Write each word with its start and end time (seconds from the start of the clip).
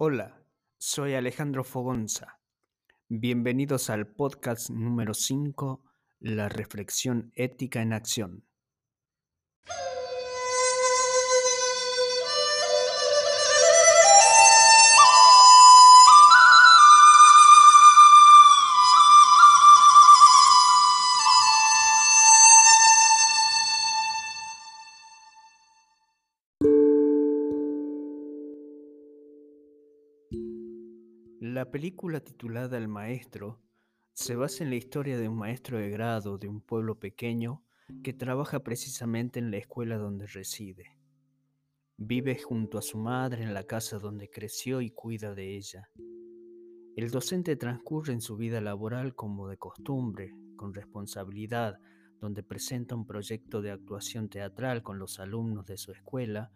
Hola, 0.00 0.44
soy 0.76 1.14
Alejandro 1.14 1.64
Fogonza. 1.64 2.38
Bienvenidos 3.08 3.90
al 3.90 4.06
podcast 4.06 4.70
número 4.70 5.12
5, 5.12 5.82
La 6.20 6.48
Reflexión 6.48 7.32
Ética 7.34 7.82
en 7.82 7.92
Acción. 7.92 8.47
La 31.58 31.72
película 31.72 32.20
titulada 32.20 32.78
El 32.78 32.86
Maestro 32.86 33.58
se 34.12 34.36
basa 34.36 34.62
en 34.62 34.70
la 34.70 34.76
historia 34.76 35.18
de 35.18 35.28
un 35.28 35.36
maestro 35.36 35.76
de 35.76 35.90
grado 35.90 36.38
de 36.38 36.46
un 36.46 36.60
pueblo 36.60 37.00
pequeño 37.00 37.64
que 38.04 38.12
trabaja 38.12 38.62
precisamente 38.62 39.40
en 39.40 39.50
la 39.50 39.56
escuela 39.56 39.98
donde 39.98 40.28
reside. 40.28 40.96
Vive 41.96 42.38
junto 42.38 42.78
a 42.78 42.82
su 42.82 42.96
madre 42.96 43.42
en 43.42 43.54
la 43.54 43.64
casa 43.64 43.98
donde 43.98 44.30
creció 44.30 44.80
y 44.80 44.90
cuida 44.90 45.34
de 45.34 45.56
ella. 45.56 45.90
El 46.94 47.10
docente 47.10 47.56
transcurre 47.56 48.12
en 48.12 48.20
su 48.20 48.36
vida 48.36 48.60
laboral 48.60 49.16
como 49.16 49.48
de 49.48 49.56
costumbre, 49.56 50.36
con 50.54 50.72
responsabilidad, 50.72 51.80
donde 52.20 52.44
presenta 52.44 52.94
un 52.94 53.04
proyecto 53.04 53.62
de 53.62 53.72
actuación 53.72 54.28
teatral 54.28 54.84
con 54.84 55.00
los 55.00 55.18
alumnos 55.18 55.66
de 55.66 55.76
su 55.76 55.90
escuela, 55.90 56.52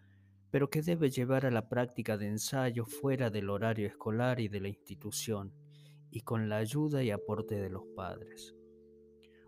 pero 0.53 0.69
que 0.69 0.83
debe 0.83 1.09
llevar 1.09 1.47
a 1.47 1.51
la 1.51 1.71
práctica 1.71 2.19
de 2.19 2.29
ensayo 2.29 2.85
fuera 2.85 3.31
del 3.31 3.49
horario 3.49 3.89
escolar 3.89 4.39
y 4.39 4.49
de 4.49 4.61
la 4.61 4.69
institución, 4.69 5.55
y 6.11 6.21
con 6.21 6.51
la 6.51 6.59
ayuda 6.59 7.03
y 7.03 7.11
aporte 7.11 7.55
de 7.55 7.71
los 7.71 7.85
padres. 7.97 8.55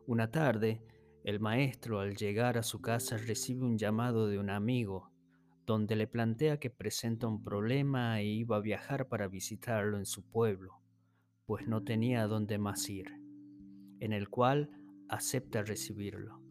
Una 0.06 0.30
tarde, 0.30 0.82
el 1.22 1.40
maestro 1.40 2.00
al 2.00 2.16
llegar 2.16 2.56
a 2.56 2.62
su 2.62 2.80
casa 2.80 3.18
recibe 3.18 3.66
un 3.66 3.76
llamado 3.76 4.28
de 4.28 4.38
un 4.38 4.48
amigo, 4.48 5.12
donde 5.66 5.94
le 5.94 6.06
plantea 6.06 6.58
que 6.58 6.70
presenta 6.70 7.26
un 7.26 7.42
problema 7.42 8.18
e 8.20 8.24
iba 8.24 8.56
a 8.56 8.60
viajar 8.60 9.06
para 9.06 9.28
visitarlo 9.28 9.98
en 9.98 10.06
su 10.06 10.22
pueblo, 10.22 10.80
pues 11.44 11.68
no 11.68 11.84
tenía 11.84 12.26
dónde 12.26 12.56
más 12.56 12.88
ir, 12.88 13.10
en 14.00 14.14
el 14.14 14.30
cual 14.30 14.70
acepta 15.10 15.62
recibirlo. 15.62 16.43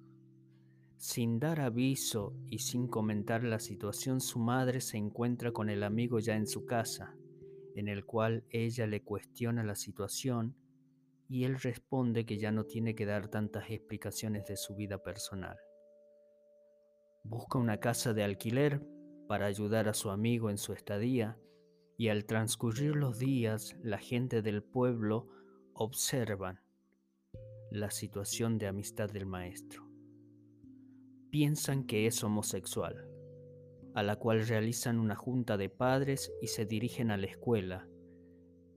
Sin 0.98 1.40
dar 1.40 1.60
aviso 1.60 2.34
y 2.50 2.60
sin 2.60 2.88
comentar 2.88 3.44
la 3.44 3.60
situación, 3.60 4.22
su 4.22 4.40
madre 4.40 4.80
se 4.82 4.98
encuentra 4.98 5.52
con 5.52 5.70
el 5.70 5.84
amigo 5.84 6.20
ya 6.20 6.36
en 6.36 6.48
su 6.48 6.66
casa, 6.66 7.16
en 7.76 7.88
el 7.88 8.06
cual 8.06 8.46
ella 8.50 8.88
le 8.88 9.04
cuestiona 9.04 9.64
la 9.64 9.76
situación 9.76 10.56
y 11.28 11.46
él 11.46 11.60
responde 11.60 12.26
que 12.26 12.38
ya 12.38 12.52
no 12.52 12.66
tiene 12.66 12.96
que 12.96 13.06
dar 13.06 13.28
tantas 13.28 13.70
explicaciones 13.70 14.46
de 14.46 14.56
su 14.56 14.76
vida 14.76 15.00
personal. 15.00 15.58
Busca 17.24 17.58
una 17.58 17.80
casa 17.80 18.14
de 18.14 18.24
alquiler 18.24 18.82
para 19.28 19.46
ayudar 19.46 19.88
a 19.88 19.94
su 19.94 20.10
amigo 20.10 20.50
en 20.50 20.58
su 20.58 20.74
estadía 20.74 21.38
y 21.98 22.10
al 22.10 22.26
transcurrir 22.26 22.96
los 22.96 23.18
días 23.18 23.76
la 23.82 23.98
gente 23.98 24.42
del 24.42 24.64
pueblo 24.64 25.28
observan 25.74 26.62
la 27.72 27.90
situación 27.90 28.58
de 28.58 28.68
amistad 28.68 29.10
del 29.10 29.26
maestro 29.26 29.83
piensan 31.34 31.86
que 31.86 32.06
es 32.06 32.24
homosexual, 32.24 33.10
a 33.96 34.04
la 34.04 34.18
cual 34.18 34.46
realizan 34.46 35.00
una 35.00 35.16
junta 35.16 35.58
de 35.58 35.68
padres 35.68 36.32
y 36.44 36.48
se 36.50 36.68
dirigen 36.68 37.10
a 37.10 37.18
la 37.18 37.26
escuela 37.26 37.88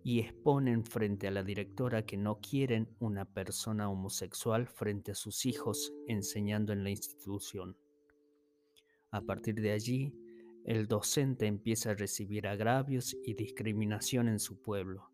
y 0.03 0.21
exponen 0.21 0.83
frente 0.87 1.29
a 1.29 1.31
la 1.31 1.43
directora 1.43 2.07
que 2.07 2.17
no 2.17 2.41
quieren 2.41 2.89
una 2.99 3.27
persona 3.27 3.91
homosexual 3.91 4.69
frente 4.69 5.13
a 5.13 5.15
sus 5.15 5.45
hijos 5.45 5.93
enseñando 6.09 6.73
en 6.73 6.83
la 6.83 6.89
institución. 6.89 7.77
A 9.11 9.21
partir 9.21 9.57
de 9.57 9.73
allí, 9.73 10.15
el 10.65 10.89
docente 10.89 11.45
empieza 11.45 11.91
a 11.91 11.95
recibir 11.95 12.47
agravios 12.47 13.19
y 13.23 13.35
discriminación 13.35 14.29
en 14.29 14.39
su 14.39 14.63
pueblo, 14.63 15.11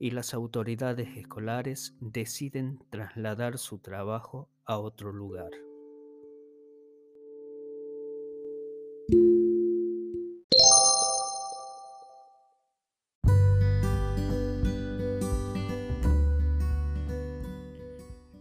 y 0.00 0.10
las 0.10 0.34
autoridades 0.34 1.16
escolares 1.16 1.94
deciden 2.00 2.80
trasladar 2.90 3.58
su 3.58 3.78
trabajo 3.78 4.50
a 4.64 4.80
otro 4.80 5.12
lugar. 5.12 5.52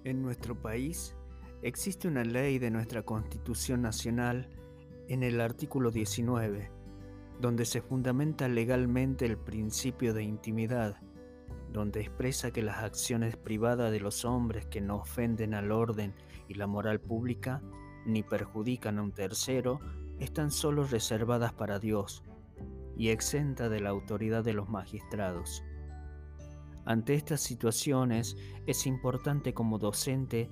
En 0.03 0.23
nuestro 0.23 0.59
país 0.59 1.16
existe 1.62 2.07
una 2.07 2.23
ley 2.23 2.57
de 2.57 2.72
nuestra 2.72 3.03
Constitución 3.03 3.84
Nacional 3.84 4.50
en 5.07 5.22
el 5.22 5.39
artículo 5.39 5.91
19, 5.91 6.72
donde 7.39 7.66
se 7.66 7.84
fundamenta 7.84 8.47
legalmente 8.47 9.28
el 9.28 9.38
principio 9.38 10.16
de 10.16 10.23
intimidad, 10.23 10.97
donde 11.72 12.01
expresa 12.01 12.50
que 12.50 12.63
las 12.63 12.79
acciones 12.79 13.38
privadas 13.38 13.91
de 13.91 14.00
los 14.00 14.25
hombres 14.25 14.66
que 14.66 14.81
no 14.81 14.97
ofenden 14.97 15.53
al 15.53 15.72
orden 15.72 16.16
y 16.47 16.56
la 16.56 16.66
moral 16.66 17.00
pública 17.00 17.62
ni 18.03 18.23
perjudican 18.23 18.97
a 18.97 19.03
un 19.03 19.12
tercero 19.12 19.79
están 20.19 20.50
solo 20.50 20.83
reservadas 20.83 21.53
para 21.53 21.78
Dios 21.78 22.23
y 22.97 23.09
exenta 23.09 23.69
de 23.69 23.81
la 23.81 23.89
autoridad 23.89 24.44
de 24.44 24.53
los 24.53 24.68
magistrados. 24.68 25.63
Ante 26.86 27.14
estas 27.14 27.42
situaciones 27.42 28.36
es 28.66 28.88
importante 28.88 29.53
como 29.53 29.78
docente 29.78 30.50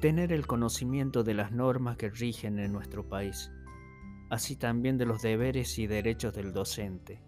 tener 0.00 0.32
el 0.32 0.46
conocimiento 0.46 1.22
de 1.22 1.34
las 1.34 1.52
normas 1.52 1.96
que 1.96 2.10
rigen 2.10 2.58
en 2.58 2.72
nuestro 2.72 3.08
país, 3.08 3.50
así 4.30 4.56
también 4.56 4.96
de 4.96 5.06
los 5.06 5.22
deberes 5.22 5.78
y 5.78 5.86
derechos 5.86 6.34
del 6.34 6.52
docente, 6.52 7.22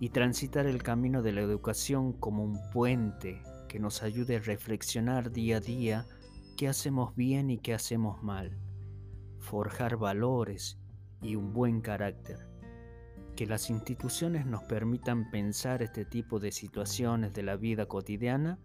y 0.00 0.10
transitar 0.10 0.66
el 0.66 0.82
camino 0.82 1.22
de 1.22 1.32
la 1.32 1.42
educación 1.42 2.12
como 2.12 2.42
un 2.42 2.58
puente 2.72 3.42
que 3.68 3.78
nos 3.78 4.02
ayude 4.02 4.36
a 4.36 4.40
reflexionar 4.40 5.30
día 5.30 5.58
a 5.58 5.60
día 5.60 6.06
qué 6.56 6.68
hacemos 6.68 7.14
bien 7.14 7.50
y 7.50 7.58
qué 7.58 7.72
hacemos 7.72 8.22
mal, 8.22 8.58
forjar 9.38 9.96
valores 9.96 10.78
y 11.22 11.36
un 11.36 11.52
buen 11.52 11.80
carácter 11.80 12.49
que 13.40 13.46
las 13.46 13.70
instituciones 13.70 14.44
nos 14.44 14.64
permitan 14.64 15.30
pensar 15.30 15.80
este 15.80 16.04
tipo 16.04 16.38
de 16.40 16.52
situaciones 16.52 17.32
de 17.32 17.42
la 17.42 17.56
vida 17.56 17.86
cotidiana 17.86 18.58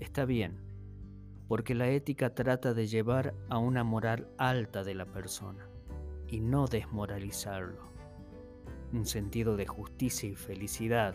está 0.00 0.24
bien, 0.24 0.58
porque 1.46 1.76
la 1.76 1.86
ética 1.86 2.34
trata 2.34 2.74
de 2.74 2.88
llevar 2.88 3.36
a 3.48 3.58
una 3.58 3.84
moral 3.84 4.28
alta 4.36 4.82
de 4.82 4.96
la 4.96 5.06
persona 5.06 5.68
y 6.26 6.40
no 6.40 6.66
desmoralizarlo. 6.66 7.92
Un 8.92 9.06
sentido 9.06 9.56
de 9.56 9.68
justicia 9.68 10.28
y 10.28 10.34
felicidad, 10.34 11.14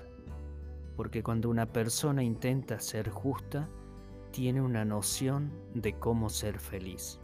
porque 0.95 1.23
cuando 1.23 1.49
una 1.49 1.65
persona 1.65 2.23
intenta 2.23 2.79
ser 2.79 3.09
justa, 3.09 3.67
tiene 4.31 4.61
una 4.61 4.85
noción 4.85 5.51
de 5.73 5.99
cómo 5.99 6.29
ser 6.29 6.57
feliz. 6.57 7.19